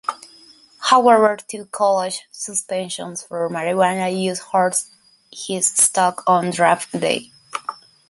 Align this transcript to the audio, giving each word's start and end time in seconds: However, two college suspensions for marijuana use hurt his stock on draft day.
However, 0.79 1.37
two 1.47 1.65
college 1.65 2.23
suspensions 2.31 3.21
for 3.21 3.47
marijuana 3.51 4.09
use 4.19 4.39
hurt 4.39 4.77
his 5.31 5.67
stock 5.67 6.23
on 6.25 6.49
draft 6.49 6.99
day. 6.99 7.31